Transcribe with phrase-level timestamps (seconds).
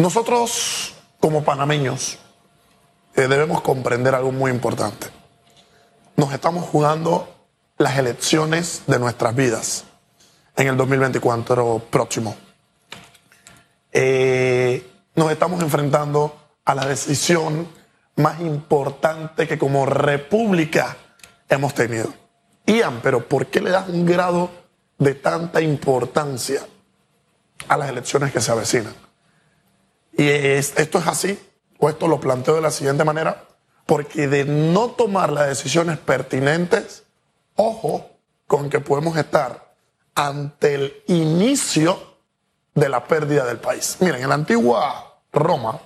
[0.00, 2.18] Nosotros, como panameños,
[3.14, 5.08] eh, debemos comprender algo muy importante.
[6.16, 7.28] Nos estamos jugando
[7.76, 9.84] las elecciones de nuestras vidas
[10.56, 12.34] en el 2024 próximo.
[13.92, 17.68] Eh, nos estamos enfrentando a la decisión
[18.16, 20.96] más importante que como república
[21.46, 22.10] hemos tenido.
[22.64, 24.48] Ian, pero ¿por qué le das un grado
[24.96, 26.62] de tanta importancia
[27.68, 29.09] a las elecciones que se avecinan?
[30.12, 31.38] Y esto es así,
[31.78, 33.44] o esto lo planteo de la siguiente manera,
[33.86, 37.04] porque de no tomar las decisiones pertinentes,
[37.56, 38.10] ojo
[38.46, 39.74] con que podemos estar
[40.14, 41.98] ante el inicio
[42.74, 43.96] de la pérdida del país.
[44.00, 45.80] Miren, en la antigua Roma,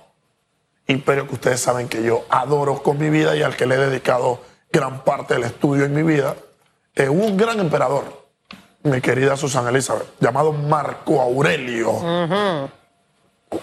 [0.87, 3.79] imperio que ustedes saben que yo adoro con mi vida y al que le he
[3.79, 6.35] dedicado gran parte del estudio en mi vida,
[6.95, 8.27] eh, un gran emperador,
[8.83, 11.91] mi querida Susana Elizabeth, llamado Marco Aurelio.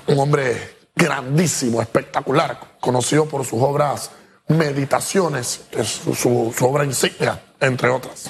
[0.06, 4.10] Un hombre grandísimo, espectacular, conocido por sus obras
[4.48, 8.28] Meditaciones, su, su obra insignia, entre otras.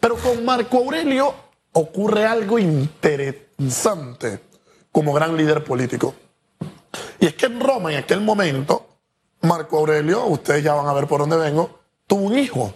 [0.00, 1.32] Pero con Marco Aurelio
[1.72, 4.40] ocurre algo interesante
[4.92, 6.14] como gran líder político.
[7.20, 8.86] Y es que en Roma, en aquel momento,
[9.42, 12.74] Marco Aurelio, ustedes ya van a ver por dónde vengo, tuvo un hijo.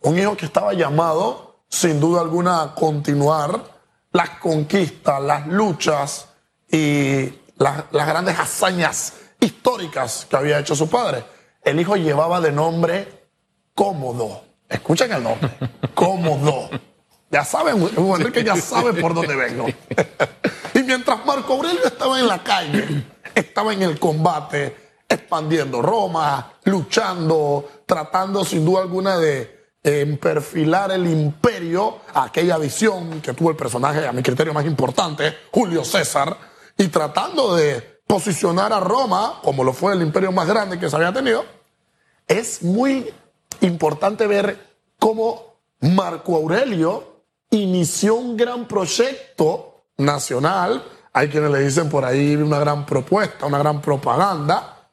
[0.00, 3.64] Un hijo que estaba llamado, sin duda alguna, a continuar
[4.12, 6.28] las conquistas, las luchas
[6.70, 11.24] y las, las grandes hazañas históricas que había hecho su padre.
[11.62, 13.24] El hijo llevaba de nombre
[13.74, 14.44] Cómodo.
[14.68, 15.50] Escuchen el nombre.
[15.94, 16.70] Cómodo.
[17.30, 17.88] Ya saben,
[18.32, 19.66] que ya sabe por dónde vengo.
[20.74, 24.76] y mientras Marco Aurelio estaba en la calle, estaba en el combate,
[25.08, 33.32] expandiendo Roma, luchando, tratando sin duda alguna de eh, perfilar el imperio, aquella visión que
[33.32, 36.36] tuvo el personaje, a mi criterio más importante, Julio César,
[36.76, 40.96] y tratando de posicionar a Roma como lo fue el imperio más grande que se
[40.96, 41.44] había tenido,
[42.26, 43.12] es muy
[43.60, 50.82] importante ver cómo Marco Aurelio inició un gran proyecto nacional,
[51.12, 54.88] hay quienes le dicen por ahí una gran propuesta, una gran propaganda,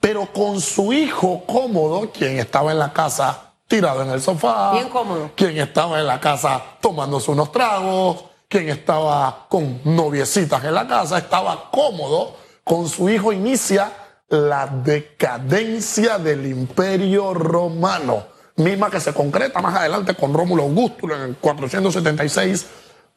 [0.00, 4.88] pero con su hijo cómodo, quien estaba en la casa tirado en el sofá, bien
[4.88, 10.86] cómodo, quien estaba en la casa tomándose unos tragos, quien estaba con noviecitas en la
[10.86, 13.92] casa, estaba cómodo, con su hijo inicia
[14.28, 21.20] la decadencia del imperio romano misma que se concreta más adelante con Rómulo Augusto en
[21.20, 22.66] el 476.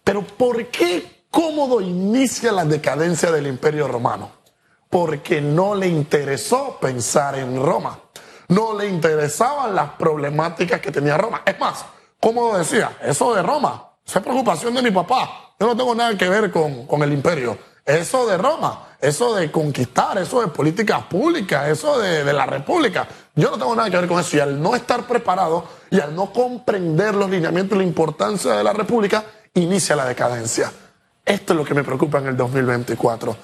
[0.03, 4.31] Pero ¿por qué Cómodo inicia la decadencia del Imperio Romano?
[4.89, 7.99] Porque no le interesó pensar en Roma.
[8.47, 11.43] No le interesaban las problemáticas que tenía Roma.
[11.45, 11.85] Es más,
[12.19, 15.53] Cómodo decía, eso de Roma, esa es preocupación de mi papá.
[15.59, 17.55] Yo no tengo nada que ver con, con el imperio.
[17.85, 23.07] Eso de Roma, eso de conquistar, eso de políticas públicas, eso de, la república.
[23.35, 24.35] Yo no tengo nada que ver con eso.
[24.35, 28.63] Y al no estar preparado y al no comprender los lineamientos y la importancia de
[28.63, 30.71] la república, inicia la decadencia.
[31.23, 33.37] Esto es lo que me preocupa en el 2024.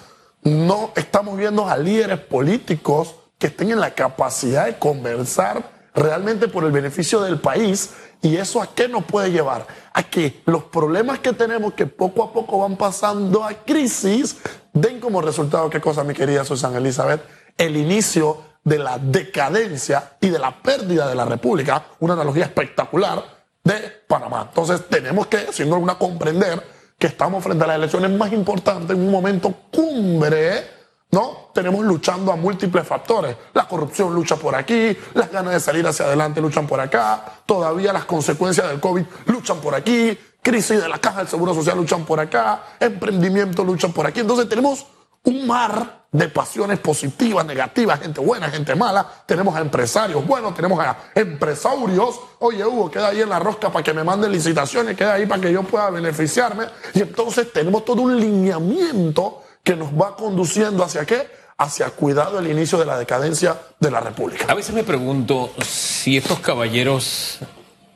[0.46, 6.72] No estamos viendo a líderes políticos que tengan la capacidad de conversar realmente por el
[6.72, 7.92] beneficio del país.
[8.22, 9.68] ¿Y eso a qué nos puede llevar?
[9.94, 14.38] A que los problemas que tenemos, que poco a poco van pasando a crisis,
[14.74, 17.22] den como resultado, ¿qué cosa, mi querida Susana Elizabeth?
[17.58, 23.24] El inicio de la decadencia y de la pérdida de la República, una analogía espectacular
[23.64, 23.74] de
[24.08, 24.48] Panamá.
[24.50, 26.62] Entonces tenemos que, sin alguna, comprender
[26.98, 30.75] que estamos frente a las elecciones más importantes en un momento cumbre
[31.16, 31.50] ¿no?
[31.54, 33.38] Tenemos luchando a múltiples factores.
[33.54, 37.94] La corrupción lucha por aquí, las ganas de salir hacia adelante luchan por acá, todavía
[37.94, 42.04] las consecuencias del COVID luchan por aquí, crisis de la caja del Seguro Social luchan
[42.04, 44.20] por acá, emprendimiento luchan por aquí.
[44.20, 44.86] Entonces tenemos
[45.24, 49.10] un mar de pasiones positivas, negativas, gente buena, gente mala.
[49.26, 52.20] Tenemos a empresarios buenos, tenemos a empresarios.
[52.40, 55.42] Oye, Hugo, queda ahí en la rosca para que me manden licitaciones, queda ahí para
[55.42, 56.66] que yo pueda beneficiarme.
[56.94, 61.28] Y entonces tenemos todo un lineamiento que nos va conduciendo hacia qué?
[61.58, 64.46] Hacia cuidado del inicio de la decadencia de la República.
[64.48, 67.40] A veces me pregunto si estos caballeros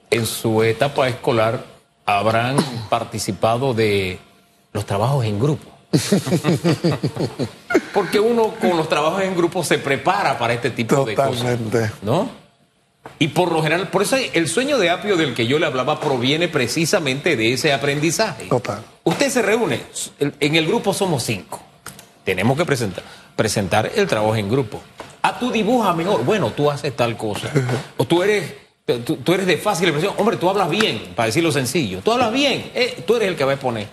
[0.10, 1.64] en su etapa escolar
[2.06, 2.58] habrán
[2.90, 4.20] participado de
[4.74, 5.70] los trabajos en grupo.
[7.94, 11.60] Porque uno con los trabajos en grupo se prepara para este tipo de cosas.
[12.02, 12.30] ¿No?
[13.18, 16.00] Y por lo general, por eso el sueño de apio del que yo le hablaba
[16.00, 18.48] proviene precisamente de ese aprendizaje.
[19.04, 19.82] Usted se reúne,
[20.20, 21.62] en el grupo somos cinco.
[22.24, 23.04] Tenemos que presentar,
[23.36, 24.82] presentar el trabajo en grupo.
[25.22, 26.24] Ah, tú dibujas mejor.
[26.24, 27.52] Bueno, tú haces tal cosa.
[27.98, 28.54] O tú eres,
[29.06, 30.14] tú, eres de fácil impresión.
[30.18, 32.00] Hombre, tú hablas bien, para decirlo sencillo.
[32.02, 32.72] Tú hablas bien.
[32.74, 33.88] Eh, tú eres el que va a exponer.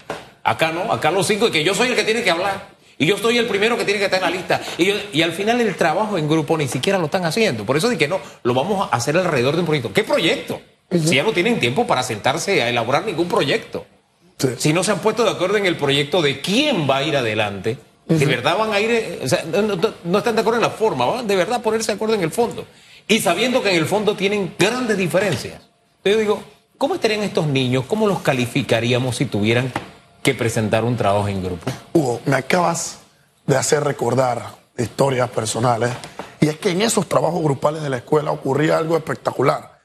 [0.44, 2.75] Acá no, acá los cinco, y que yo soy el que tiene que hablar.
[2.98, 4.60] Y yo soy el primero que tiene que estar en la lista.
[4.78, 7.66] Y, y al final el trabajo en grupo ni siquiera lo están haciendo.
[7.66, 9.92] Por eso dije que no, lo vamos a hacer alrededor de un proyecto.
[9.92, 10.60] ¿Qué proyecto?
[10.90, 13.86] Si ya no tienen tiempo para sentarse a elaborar ningún proyecto.
[14.58, 17.16] Si no se han puesto de acuerdo en el proyecto de quién va a ir
[17.16, 19.44] adelante, de verdad van a ir, eh, o sea,
[20.04, 22.30] no, están de acuerdo en la forma, van de verdad ponerse de acuerdo en el
[22.30, 22.66] fondo.
[23.08, 25.62] Y sabiendo que en el fondo tienen grandes diferencias.
[26.04, 26.42] Yo digo,
[26.76, 27.84] ¿cómo estarían estos niños?
[27.86, 29.72] ¿Cómo los calificaríamos si tuvieran
[30.26, 31.70] que presentar un trabajo en grupo.
[31.92, 32.98] Hugo, me acabas
[33.46, 35.92] de hacer recordar historias personales
[36.40, 39.78] y es que en esos trabajos grupales de la escuela ocurría algo espectacular.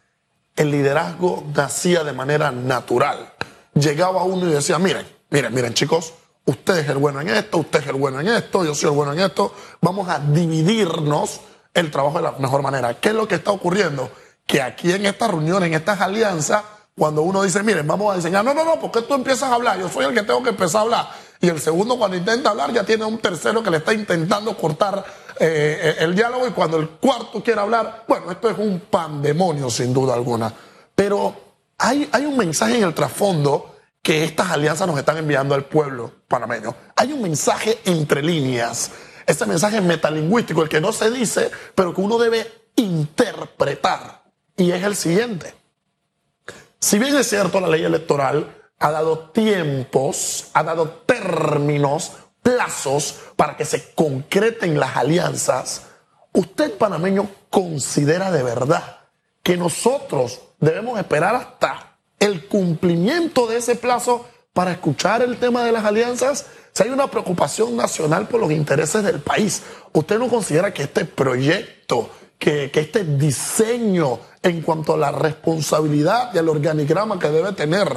[0.55, 3.33] El liderazgo nacía de manera natural.
[3.75, 6.15] Llegaba uno y decía, miren, miren, miren chicos,
[6.45, 8.95] usted es el bueno en esto, usted es el bueno en esto, yo soy el
[8.95, 11.41] bueno en esto, vamos a dividirnos
[11.75, 12.99] el trabajo de la mejor manera.
[12.99, 14.09] ¿Qué es lo que está ocurriendo?
[14.47, 16.63] Que aquí en estas reuniones, en estas alianzas,
[16.97, 19.79] cuando uno dice, miren, vamos a enseñar, no, no, no, porque tú empiezas a hablar,
[19.79, 21.09] yo soy el que tengo que empezar a hablar.
[21.39, 25.03] Y el segundo cuando intenta hablar ya tiene un tercero que le está intentando cortar
[25.39, 29.69] eh, eh, el diálogo y cuando el cuarto quiere hablar, bueno, esto es un pandemonio
[29.69, 30.53] sin duda alguna.
[30.93, 31.35] Pero
[31.79, 36.11] hay, hay un mensaje en el trasfondo que estas alianzas nos están enviando al pueblo
[36.27, 36.75] panameño.
[36.95, 38.91] Hay un mensaje entre líneas,
[39.25, 42.45] ese mensaje metalingüístico, el que no se dice, pero que uno debe
[42.75, 44.23] interpretar.
[44.57, 45.60] Y es el siguiente.
[46.81, 53.55] Si bien es cierto, la ley electoral ha dado tiempos, ha dado términos, plazos para
[53.55, 55.83] que se concreten las alianzas,
[56.33, 58.97] ¿usted panameño considera de verdad
[59.43, 65.71] que nosotros debemos esperar hasta el cumplimiento de ese plazo para escuchar el tema de
[65.71, 66.47] las alianzas?
[66.73, 69.61] Si hay una preocupación nacional por los intereses del país,
[69.93, 72.09] ¿usted no considera que este proyecto
[72.41, 77.87] que, este diseño en cuanto a la responsabilidad y al organigrama que debe tener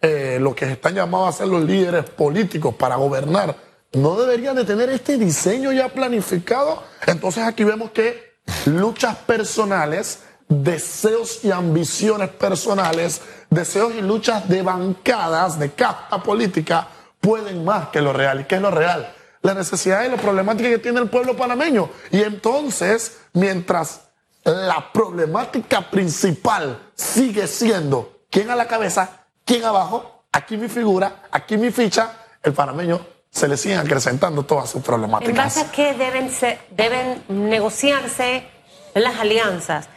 [0.00, 3.54] eh, lo que están llamados a ser los líderes políticos para gobernar,
[3.92, 6.82] no deberían de tener este diseño ya planificado.
[7.06, 13.20] Entonces aquí vemos que luchas personales, deseos y ambiciones personales,
[13.50, 16.88] deseos y luchas de bancadas, de casta política,
[17.20, 18.40] pueden más que lo real.
[18.40, 19.12] ¿Y qué es lo real?
[19.42, 21.90] La necesidad y la problemática que tiene el pueblo panameño.
[22.10, 24.08] Y entonces, mientras
[24.44, 31.56] la problemática principal sigue siendo quién a la cabeza, quién abajo, aquí mi figura, aquí
[31.56, 33.00] mi ficha, el panameño
[33.30, 35.30] se le siguen acrecentando todas sus problemáticas.
[35.30, 36.30] ¿En base a qué deben,
[36.70, 38.44] deben negociarse
[38.94, 39.88] las alianzas?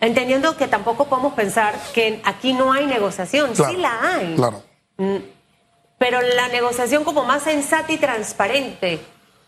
[0.00, 4.34] Entendiendo que tampoco podemos pensar que aquí no hay negociación, sí la hay.
[4.36, 4.62] Claro.
[5.98, 9.00] Pero la negociación como más sensata y transparente,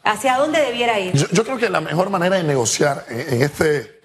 [0.03, 1.13] ¿hacia dónde debiera ir?
[1.13, 4.01] Yo, creo que la mejor manera de negociar en, este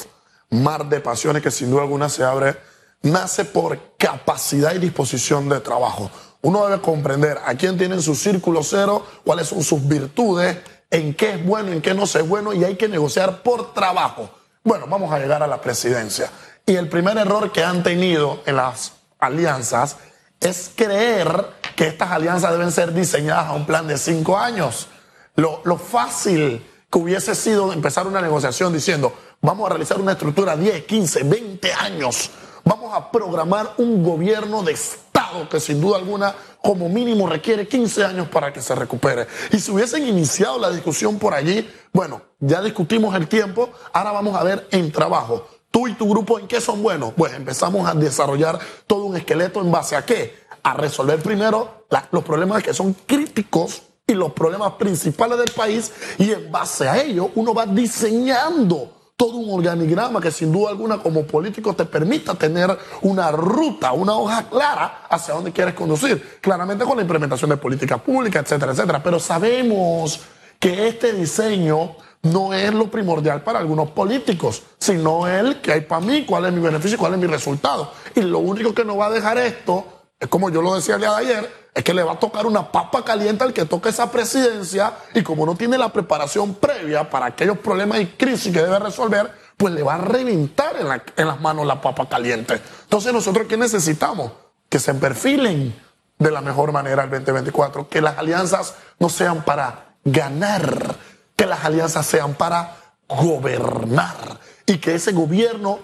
[0.49, 2.57] mar de pasiones que sin duda alguna se abre,
[3.01, 6.11] nace por capacidad y disposición de trabajo.
[6.41, 10.57] Uno debe comprender a quién tienen su círculo cero, cuáles son sus virtudes,
[10.91, 14.29] en qué es bueno, en qué no es bueno, y hay que negociar por trabajo.
[14.63, 16.29] Bueno, vamos a llegar a la presidencia.
[16.65, 19.97] Y el primer error que han tenido en las alianzas
[20.39, 24.87] es creer que estas alianzas deben ser diseñadas a un plan de cinco años.
[25.35, 30.85] Lo, fácil que hubiese sido empezar una negociación diciendo, vamos a realizar una estructura 10,
[30.85, 32.29] 15, 20 años.
[32.63, 38.05] Vamos a programar un gobierno de Estado que sin duda alguna como mínimo requiere 15
[38.05, 39.27] años para que se recupere.
[39.51, 44.35] Y si hubiesen iniciado la discusión por allí, bueno, ya discutimos el tiempo, ahora vamos
[44.35, 45.47] a ver en trabajo.
[45.71, 47.13] Tú y tu grupo, ¿en qué son buenos?
[47.17, 50.42] Pues empezamos a desarrollar todo un esqueleto en base a qué?
[50.63, 56.31] A resolver primero los problemas que son críticos y los problemas principales del país y
[56.31, 61.23] en base a ello uno va diseñando todo un organigrama que sin duda alguna como
[61.23, 66.39] político te permita tener una ruta, una hoja clara hacia dónde quieres conducir.
[66.41, 69.03] Claramente con la implementación de políticas públicas, etcétera, etcétera.
[69.03, 70.19] Pero sabemos
[70.59, 76.05] que este diseño no es lo primordial para algunos políticos, sino el que hay para
[76.05, 77.91] mí, cuál es mi beneficio cuál es mi resultado.
[78.15, 79.85] Y lo único que nos va a dejar esto
[80.23, 82.45] es como yo lo decía el día de ayer, es que le va a tocar
[82.45, 87.09] una papa caliente al que toque esa presidencia y como no tiene la preparación previa
[87.09, 90.77] para aquellos problemas y crisis que debe resolver, pues le va a reventar
[91.17, 92.61] en, las manos la papa caliente.
[92.83, 94.31] Entonces nosotros ¿qué necesitamos?
[94.69, 95.75] Que se perfilen
[96.19, 100.95] de la mejor manera el 2024, que las alianzas no sean para ganar,
[101.35, 102.77] que las alianzas sean para
[103.09, 105.79] gobernar y que ese gobierno,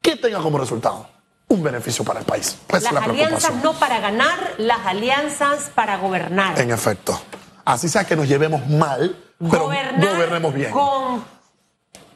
[0.00, 1.08] ¿qué tenga como resultado?
[1.48, 2.58] Un beneficio para el país.
[2.70, 6.58] las alianzas no para ganar, las alianzas para gobernar.
[6.60, 7.20] En efecto.
[7.64, 9.16] Así sea que nos llevemos mal,
[9.50, 10.70] pero gobernemos bien.
[10.70, 11.24] Con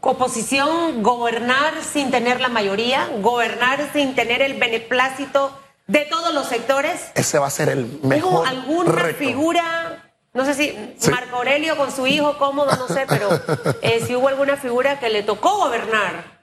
[0.01, 7.11] oposición, gobernar sin tener la mayoría, gobernar sin tener el beneplácito de todos los sectores.
[7.15, 8.33] Ese va a ser el mejor.
[8.33, 10.05] ¿Hubo alguna figura
[10.35, 11.11] no sé si Sí.
[11.11, 13.29] Marco Aurelio con su hijo cómodo, no sé, pero
[13.83, 16.38] eh, si hubo alguna figura que le tocó gobernar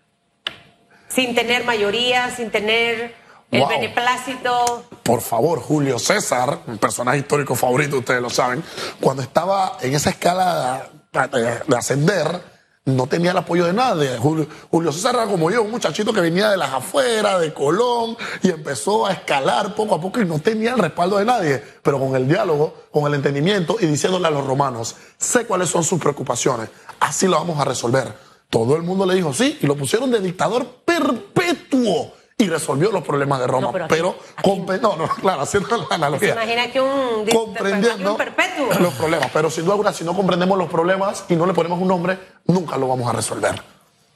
[1.08, 3.16] sin tener mayoría, sin tener
[3.52, 3.70] el Wow.
[3.70, 4.84] beneplácito.
[5.04, 8.64] Por favor, Julio César, un personaje histórico favorito, ustedes lo saben,
[9.00, 10.90] cuando estaba en esa escala
[11.32, 14.16] de, de ascender, no tenía el apoyo de nadie.
[14.18, 18.16] Julio, Julio César era como yo, un muchachito que venía de las afueras, de Colón,
[18.44, 21.64] y empezó a escalar poco a poco y no tenía el respaldo de nadie.
[21.82, 25.84] Pero con el diálogo, con el entendimiento y diciéndole a los romanos, sé cuáles son
[25.84, 26.70] sus preocupaciones,
[27.00, 28.14] así lo vamos a resolver.
[28.52, 30.68] Todo el mundo le dijo sí y lo pusieron de dictador
[31.00, 33.68] perpetuo y resolvió los problemas de Roma.
[33.68, 36.34] No, pero aquí- pero aquí compe- no, no, claro, haciendo la ¿Se analogía.
[36.34, 38.68] imagina que un, Comprendiendo un perpetuo?
[38.80, 39.30] los problemas.
[39.32, 42.18] Pero sin duda alguna, si no comprendemos los problemas y no le ponemos un nombre,
[42.46, 43.62] nunca lo vamos a resolver.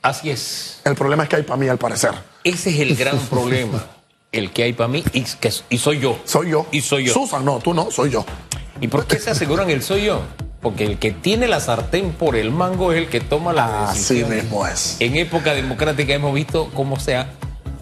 [0.01, 0.81] Así es.
[0.85, 2.11] El problema es que hay para mí, al parecer.
[2.43, 3.83] Ese es el gran problema.
[4.31, 6.19] El que hay para mí y, que, y soy yo.
[6.25, 6.65] Soy yo.
[6.71, 7.13] Y soy yo.
[7.13, 8.25] Susan, no, tú no, soy yo.
[8.81, 10.21] ¿Y por qué se aseguran el soy yo?
[10.61, 14.15] Porque el que tiene la sartén por el mango es el que toma las Así
[14.15, 14.43] decisiones.
[14.43, 14.97] mismo es.
[14.99, 17.29] En época democrática hemos visto cómo sea.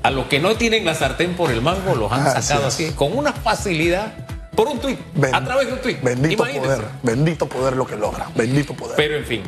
[0.03, 2.75] A los que no tienen la sartén por el mango los han Así sacado es.
[2.75, 4.13] así, con una facilidad,
[4.55, 6.01] por un tuit, Ben- a través de un tuit.
[6.01, 6.67] Bendito Imagínense.
[6.67, 8.27] poder, bendito poder lo que logra.
[8.35, 8.95] Bendito poder.
[8.95, 9.41] Pero en fin,